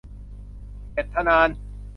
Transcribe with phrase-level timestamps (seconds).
[0.93, 1.49] เจ็ดทะนาน